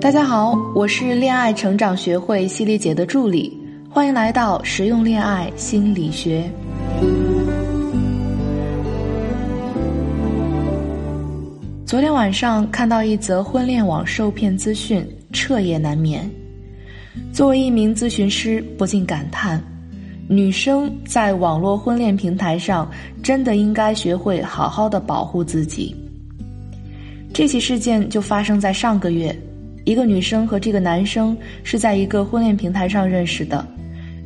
[0.00, 3.54] 大家好，我是恋爱成长学会犀利姐的助理，
[3.90, 6.50] 欢迎来到实用恋爱心理学。
[11.84, 16.28] 昨天晚上看到一则婚恋网受骗资讯，彻夜难眠。
[17.30, 19.62] 作为一名咨询师，不禁感叹：
[20.26, 22.90] 女生在网络婚恋平台上，
[23.22, 25.94] 真的应该学会好好的保护自己。
[27.34, 29.38] 这起事件就发生在上个月。
[29.84, 33.66] 一个女生和这个男生是在一个婚恋平台上认识的，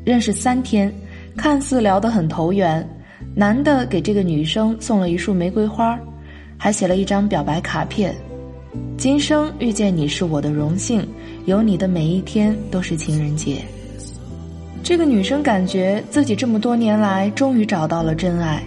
[0.05, 0.93] 认识三天，
[1.37, 2.87] 看似聊得很投缘。
[3.35, 5.99] 男的给这个女生送了一束玫瑰花，
[6.57, 8.15] 还写了一张表白卡片
[8.97, 11.07] ：“今生遇见你是我的荣幸，
[11.47, 13.59] 有你的每一天都是情人节。”
[14.83, 18.63] 这个女生感觉自己这么多年来终于找到了真爱。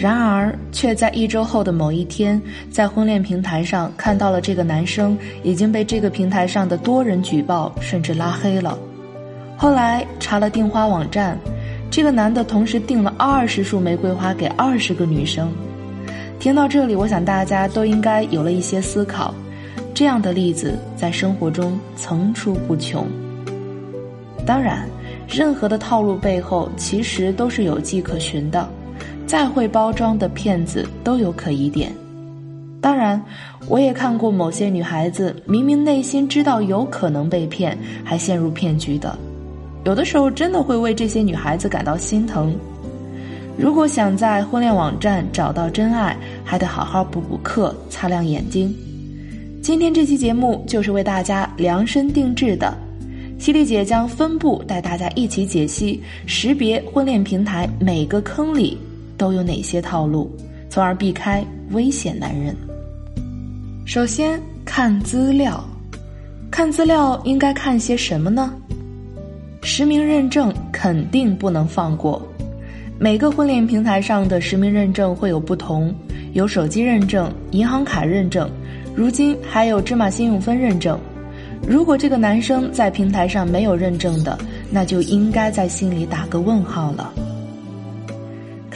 [0.00, 2.40] 然而，却在一周后的某一天，
[2.70, 8.78] 在婚恋平台上看到了这个男生已经被这个平台上的多人举报，甚至拉黑了。
[9.58, 11.38] 后来查了订花网站，
[11.90, 15.52] 这个男的同时订了二十束玫瑰花给二十个女生。
[16.38, 19.34] 听到这里，我想大家都应该有了一些思考。
[19.92, 23.06] 这样的例子在生活中层出不穷。
[24.46, 24.88] 当然，
[25.28, 28.66] 任何的套路背后其实都是有迹可循的。
[29.30, 31.94] 再会包装的骗子都有可疑点，
[32.80, 33.22] 当然，
[33.68, 39.16] 我也看过某些女孩子明明内心知道有可能被骗，还陷入骗局的。
[39.84, 42.52] 有的时候真的会为这些女孩子感到心疼。
[43.56, 48.74] 如果想在婚恋网站找到真爱，还得好好补补课，擦亮眼睛。
[49.62, 52.76] 今天这期节目就是为大家量身定制的，
[53.38, 58.76] 犀利姐将分步带大家一起解析、识别婚恋平台每个坑里。
[59.20, 60.34] 都有哪些套路，
[60.70, 62.56] 从而避开危险男人？
[63.84, 65.62] 首先看资料，
[66.50, 68.54] 看资料应该看些什么呢？
[69.60, 72.26] 实名认证肯定不能放过。
[72.98, 75.94] 每个婚恋平台上的实名认证会有不同，
[76.32, 78.48] 有手机认证、银行卡认证，
[78.94, 80.98] 如今还有芝麻信用分认证。
[81.68, 84.38] 如果这个男生在平台上没有认证的，
[84.70, 87.12] 那就应该在心里打个问号了。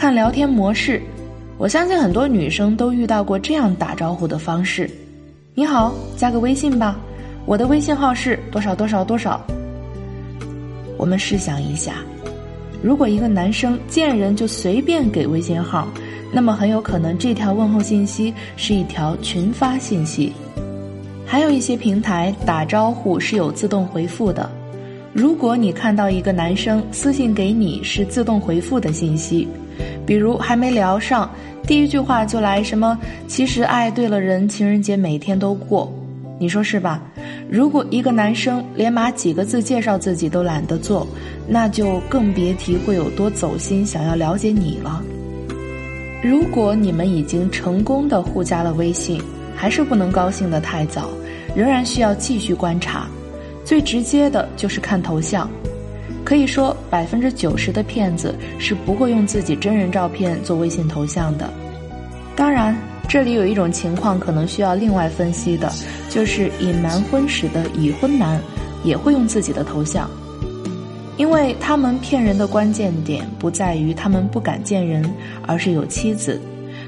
[0.05, 1.01] 看聊天模式，
[1.57, 4.87] 我相信很多女生都遇到过这样打招呼的方式
[5.57, 7.01] ：“你好，加个微信吧，
[7.47, 9.41] 我的微信号是多少多少多少。”
[10.99, 12.05] 我们试想一下，
[12.83, 15.89] 如果一个男生见人就随便给微信号，
[16.31, 20.35] 那么很有可能这条问候信息是一条群发信息。
[21.25, 24.51] 还有一些平台打招呼是有自动回复的，
[25.15, 29.49] 如果你看到一个男生私信给你是自动回复的信息。
[30.07, 31.31] 比如还没聊上，
[31.67, 32.99] 第一句话就来什么？
[33.27, 35.93] 其实爱对了人，情人节每天都过，
[36.39, 37.03] 你说是吧？
[37.51, 41.07] 如果一个男生连码几个字介绍自己都懒得做，
[41.47, 45.03] 那就更别提会有多走心，想要了解你了。
[46.23, 49.21] 如果你们已经成功的互加了微信，
[49.55, 51.09] 还是不能高兴的太早，
[51.55, 53.07] 仍然需要继续观察。
[53.65, 55.49] 最直接的就是看头像。
[56.25, 61.53] 可以说，百分之九十的骗子是不会用自己真人照片做微信头像的。
[62.35, 62.75] 当然，
[63.07, 65.71] 这里有一种情况可能需要另外分析的，
[66.09, 68.41] 就是隐瞒婚史的已婚男
[68.83, 70.09] 也会用自己的头像，
[71.19, 75.05] 因为他们骗人的关键点不在于他们不敢见人，
[75.47, 76.41] 而是有妻子，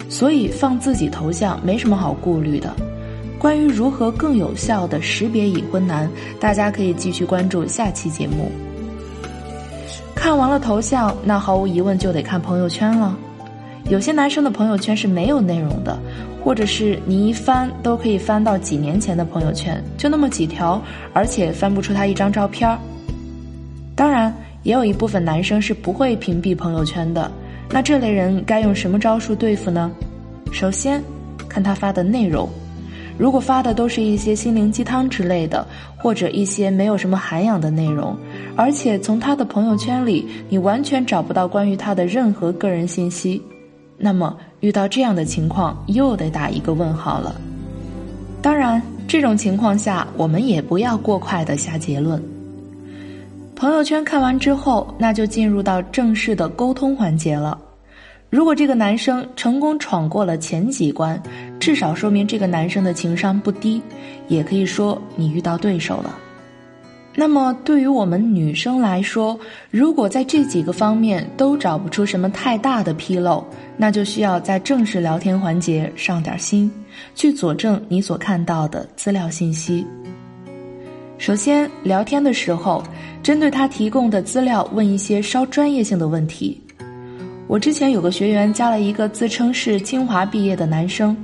[0.08, 2.74] 所以放自己头像没什么好顾虑的。
[3.38, 6.10] 关于如何更有效的识别已婚男，
[6.40, 8.50] 大家可以继续关注下期节目。
[10.26, 13.16] 看完了头像，那毫无疑问就得看朋友圈了。
[13.88, 15.96] 有些男生的朋友圈是没有内容的，
[16.42, 20.82] 或者是你一翻都可以翻到几年前的朋友圈，就那么几条，
[21.12, 22.76] 而且翻不出他一张照片。
[23.94, 24.34] 当然，
[24.64, 27.30] 也有一部分男生是不会屏蔽朋友圈的。
[27.70, 29.88] 那这类人该用什么招数对付呢？
[30.50, 31.00] 首先，
[31.48, 32.50] 看他发的内容。
[33.18, 35.66] 如果发的都是一些心灵鸡汤之类的，
[35.96, 38.16] 或者一些没有什么涵养的内容，
[38.54, 43.40] 而且从他的朋友圈里你完全找不到关于他的任何个人信息，
[43.96, 47.34] 那么遇到这样的情况又得打一个问号了。
[48.42, 52.22] 当然，这种情况下我们也不要过快的下结论。
[53.56, 57.58] 朋友圈看完之后，那就进入到正式的沟通环节了。
[58.28, 61.20] 如果这个男生成功闯过了前几关，
[61.66, 63.82] 至少说明这个男生的情商不低，
[64.28, 66.16] 也可以说你遇到对手了。
[67.12, 69.36] 那么对于我们女生来说，
[69.68, 73.44] 如果在这几个方面都找不出什么太大的纰漏，
[73.76, 76.70] 那就需要在正式聊天环节上点心，
[77.16, 79.84] 去佐证你所看到的资料信息。
[81.18, 82.80] 首先，聊天的时候，
[83.24, 86.62] 针对他提供的资料问一些稍专业性的问题。
[87.48, 91.16] 我之前有个学员加了一个自称是清华毕业的男生，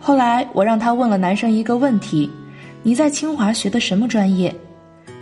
[0.00, 2.28] 后来我让他问了男生一个问题
[2.82, 4.52] ：“你在清华学的什么专业？”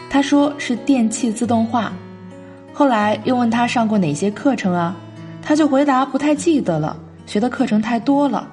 [0.08, 1.92] 他说是电气自动化。
[2.72, 4.96] 后来又问他上过哪些课程啊？
[5.42, 6.96] 他就回答不太记得了，
[7.26, 8.48] 学的课程太多了。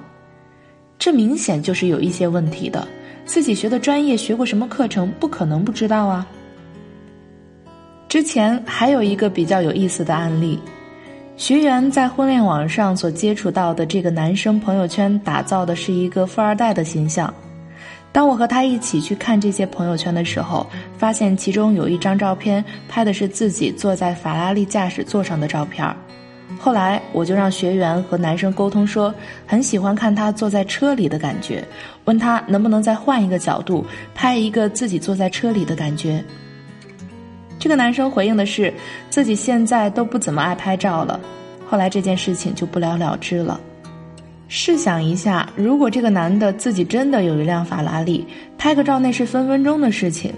[0.98, 2.86] 这明显就是有一些问题的。
[3.24, 6.26] 自己学的专业、学过什么课程，不可能不知道啊。
[8.08, 10.58] 之前还有一个比较有意思的案例，
[11.36, 17.32] 学员在婚恋网上所接触到的这个男生朋友圈打造的是一个富二代的形象。
[18.10, 20.66] 当我和他一起去看这些朋友圈的时候，
[20.96, 25.86] 发现其中有一张照片拍的是自己坐在法拉利驾驶座上的照片。
[26.58, 29.14] 后来我就让学员和男生沟通说，
[29.46, 31.62] 很喜欢看他坐在车里的感觉，
[32.06, 33.84] 问他能不能再换一个角度
[34.14, 36.24] 拍一个自己坐在车里的感觉。
[37.66, 38.72] 这个男生回应的是
[39.10, 41.18] 自己现在都不怎么爱拍照了。
[41.66, 43.60] 后来这件事情就不了了之了。
[44.46, 48.24] 试想一下，如果这个男的自己真的有一辆法拉利，
[48.56, 50.32] 拍个照那是分分钟的事情。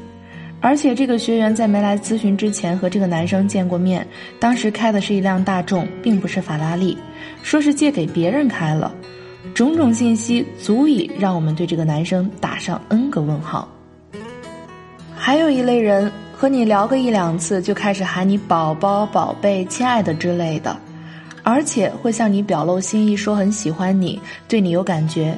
[0.63, 4.09] 而且这个学员在没来咨询之前和这个男生见过面，
[4.41, 6.97] 当时开的是一辆大众，并不是法拉利，
[7.43, 8.91] 说是借给别人开了，
[9.53, 13.69] 种种信息足以让我们对这个男生打上 N 个问号。
[15.15, 16.11] 还有一类人
[16.41, 20.77] 和你聊个一两次就开始喊你宝宝、宝贝、亲爱的之类的，
[21.43, 25.37] 而且会向你表露心意，说很喜欢你，对你有感觉。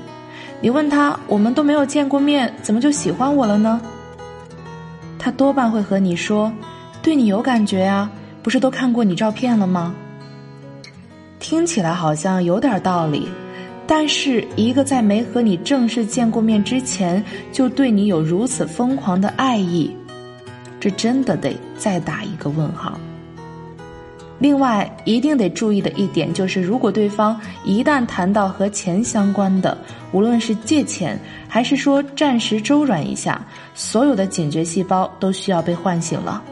[0.60, 3.80] 你问他，我们都没有见过面，怎么就喜欢我了呢？
[5.18, 6.52] 他多半会和你说
[7.00, 8.10] ：“对你有感觉呀，
[8.42, 9.94] 不是都看过你照片了吗？”
[11.40, 13.26] 听起来好像有点道理，
[13.86, 19.96] 但是一个在没和你正式见过面之前就对你有如此疯狂的爱意，
[20.80, 22.98] 这真的得再打一个问号。
[24.38, 29.76] 另外，一定得注意的一点就是，如果对方一旦谈到和钱相关的，
[30.12, 36.42] 无论是借钱，还是说暂时周转一下，所有的警觉细胞都需要被唤醒了。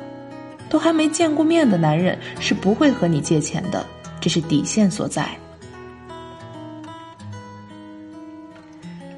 [0.68, 3.86] 都还没见过面的男人是不会和你借钱的，
[4.20, 5.26] 这是底线所在。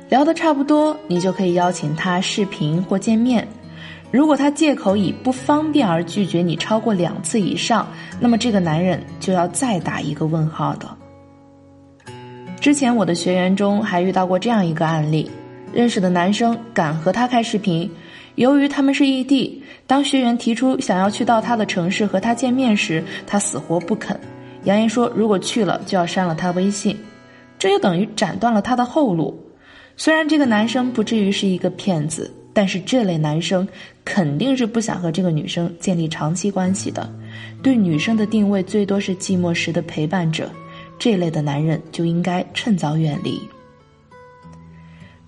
[0.08, 3.48] 聊得差不多，你就可以邀请他视频或见面。
[4.12, 7.86] 如果他借口以不方便而拒绝你超过两次以上，
[8.18, 10.88] 那么这个男人就要再打一个问号的。
[12.60, 15.30] 之前我的学员中还遇到过这样一个案例：
[15.72, 17.88] 认识的男生敢和他开视频，
[18.34, 24.18] 由于他们是异地，当学员提出想要去到他的城市和他见面时，他死活不肯，
[24.64, 26.98] 扬言说如果去了就要删了他微信，
[27.60, 29.38] 这就等于斩断了他的后路。
[29.96, 32.28] 虽然这个男生不至于是一个骗子。
[32.52, 33.66] 但是这类男生
[34.04, 37.08] 肯定是不想和这个女生建立长期关系的，
[37.62, 40.50] 对女生的定位最多是寂寞时的陪伴者，
[40.98, 43.40] 这类的男人就应该趁早远离。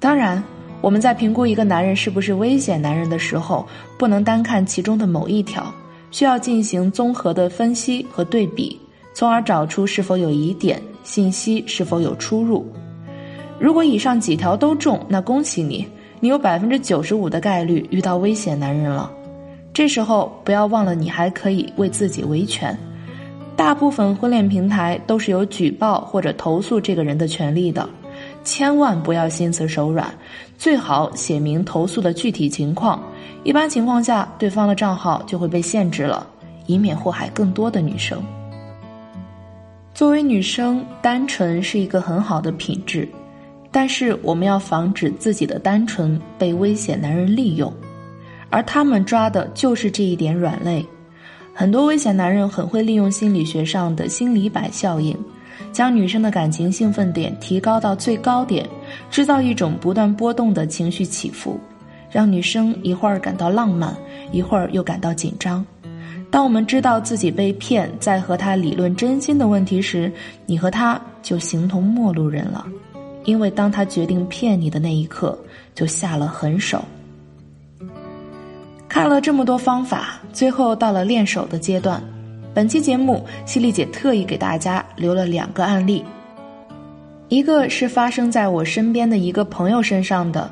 [0.01, 0.43] 当然，
[0.81, 3.65] 我们在评估一个男人是不是危险男人的时候，
[3.97, 5.73] 不能单看其中的某一条，
[6.11, 8.77] 需要进行综合的分析和对比，
[9.15, 12.67] 从而找出是否有疑点，信息是否有出入。
[13.61, 15.87] 如果以上几条都中，那恭喜你。
[16.23, 19.11] 你有百分之九十五的概率遇到危险男人了，
[19.75, 22.79] 这时候不要忘了，你还可以为自己维权。
[23.56, 27.91] 大部分婚恋平台都是有举报或者投诉这个人的权利的，
[28.44, 30.15] 千万不要心慈手软，
[30.56, 33.03] 最好写明投诉的具体情况。
[33.43, 36.25] 一般情况下，对方的账号就会被限制了，
[36.67, 38.23] 以免祸害更多的女生。
[39.93, 43.08] 作为女生，单纯是一个很好的品质。
[43.72, 47.72] 但是我们要防止自己的单纯被危险男人利用，
[48.50, 50.86] 而他们抓的就是这一点软肋。
[51.55, 55.17] 很多危险男人很会利用心理学上的心理摆效应，
[55.72, 58.69] 将女生的感情兴奋点提高到最高点，
[59.10, 61.58] 制造一种不断波动的情绪起伏，
[62.10, 63.96] 让女生一会儿感到浪漫，
[64.32, 65.64] 一会儿又感到紧张。
[66.31, 70.10] 当我们知道自己被骗，在和他理论真心的问题时，
[70.46, 72.67] 你和他就形同陌路人了。
[73.24, 75.38] 因为当他决定骗你的那一刻，
[75.74, 76.84] 就下了狠手。
[78.88, 82.02] 看了这么多方法，最后到了练手的阶段。
[82.55, 86.05] 本期节目，犀利姐特意给大家留了两个案例，
[87.29, 90.50] 一个是发生在我身边的一个朋友身上的，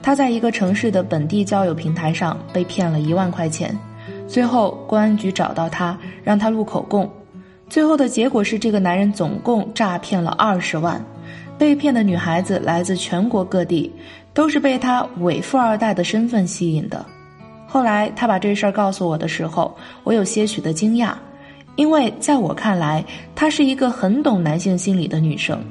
[0.00, 3.78] 他在一个城市的本地交友平台上被骗了一万块钱，
[4.26, 7.06] 最后公安局找到他，让他录口供，
[7.68, 11.04] 最后的结果是这个男人总共诈骗了二十万。
[11.62, 13.88] 被骗的女孩子来自全国各地，
[14.34, 17.06] 都是被他伪富二代的身份吸引的。
[17.68, 21.14] 后来他把这事儿告诉我的时候，我有些许的惊讶，
[21.76, 25.62] 因为在我看来，她是一个很懂男性心理的女生。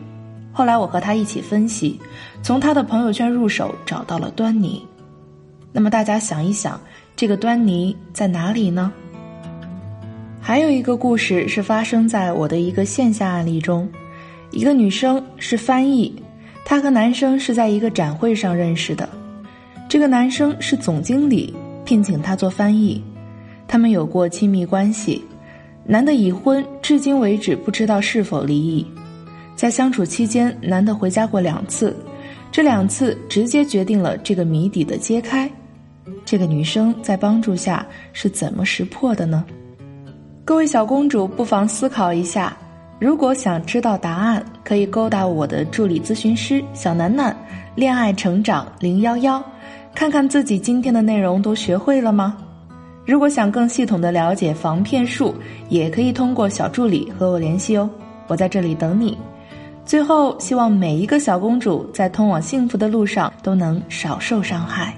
[0.53, 1.99] 后来我和他一起分析，
[2.41, 4.87] 从他的朋友圈入手，找到了端倪。
[5.73, 6.79] 那么大家想一想，
[7.17, 8.93] 这个端倪在哪里呢？
[10.39, 13.89] 还有一个故事是发生在我的一个线下案例中，
[14.51, 16.13] 一个女生是翻译，
[16.65, 19.07] 她和男生是在一个展会上认识的，
[19.89, 21.53] 这个男生是总经理，
[21.85, 23.01] 聘请她做翻译，
[23.67, 25.23] 他们有过亲密关系，
[25.85, 28.85] 男的已婚，至今为止不知道是否离异。
[29.55, 31.95] 在相处期间，男的回家过两次，
[32.51, 35.49] 这两次直接决定了这个谜底的揭开。
[36.25, 39.45] 这个女生在帮助下是怎么识破的呢？
[40.43, 42.57] 各位小公主不妨思考一下，
[43.01, 47.35] 如果想知道答案，可以勾搭我的助理咨询师小楠楠，
[47.73, 49.43] 恋爱成长零幺幺，
[49.95, 52.37] 看看自己今天的内容都学会了吗？
[53.03, 55.33] 如果想更系统的了解防骗术，
[55.67, 57.89] 也可以通过小助理和我联系哦，
[58.27, 59.17] 我在这里等你。
[59.83, 64.93] 最后，希望每一个小公主在通往幸福的路上都能少受伤害。